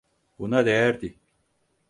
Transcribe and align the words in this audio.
Buna 0.39 0.65
değerdi. 0.65 1.17